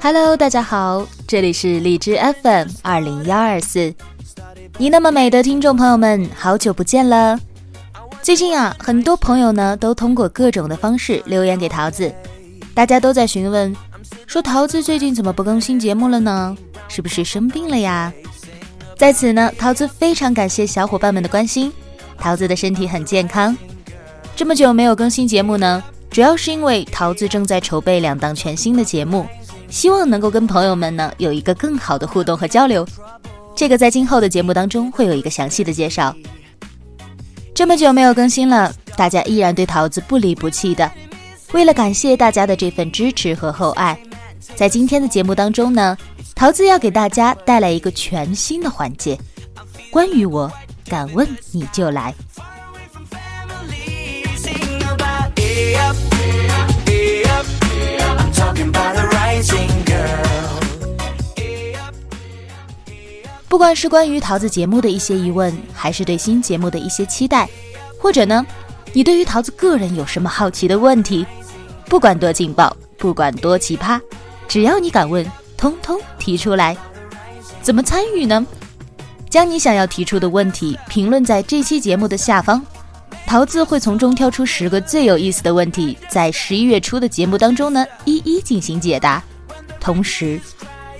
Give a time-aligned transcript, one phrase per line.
[0.00, 3.94] hello 大家好这里是荔枝 fm 二零幺二四。
[4.78, 7.38] 你那么美的听众朋友们好久不见了。
[8.20, 12.12] 最近啊很多朋友呢都通过各种的方式留言给桃子。
[12.74, 13.74] 大家都在询问
[14.26, 16.56] 说桃子最近怎么不更新节目了呢？
[16.88, 18.12] 是不是生病了呀？
[19.02, 21.72] 在此呢，桃子非常感谢小伙伴们的关心，
[22.16, 23.56] 桃子的身体很健康。
[24.36, 29.26] 这么久没有更新节目呢，主要是因为桃子正在筹备两档全新的节目，
[29.68, 32.86] 希望能够跟朋友们呢有一个更好的互动和交流。
[33.56, 36.14] 这个在今后的节目当中会有一个详细的介绍。
[37.52, 40.88] 这么久没有更新了，大家依然对桃子不离不弃的。
[41.50, 44.00] 为了感谢大家的这份支持和厚爱，
[44.54, 45.98] 在今天的节目当中呢，
[46.42, 49.16] 桃子要给大家带来一个全新的环节。
[49.92, 50.50] 关于我，
[50.86, 52.12] 敢问你就来。
[63.48, 67.48] 不管是关于桃子节目的一些疑问，还是对新节目的一些期待，
[67.96, 68.44] 或者呢，
[68.92, 71.24] 你对于桃子个人有什么好奇的问题，
[71.84, 74.00] 不管多劲爆，不管多奇葩，
[74.48, 75.24] 只要你敢问，
[75.62, 76.76] 通通提出来。
[77.62, 78.44] 怎么参与呢？
[79.30, 82.60] 将你想要提出的问题评论在这期节目的下方，
[83.28, 89.22] 桃子会从中挑出十个最有意思的问题，在十一月初的节目当中呢，一一进行解答，
[89.78, 90.40] 同时。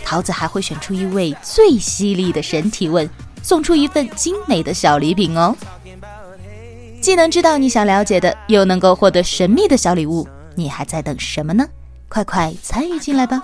[0.05, 3.09] 桃子还会选出一位最犀利的神提问，
[3.43, 5.57] 送出一份精美的小礼品哦！
[7.01, 11.67] 既能知道你想了解的，又能够获得神秘的小礼物，你还在等什么呢？
[12.09, 13.43] 快快参与进来吧！